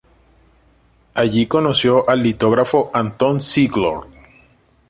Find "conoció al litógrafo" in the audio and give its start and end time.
1.45-2.89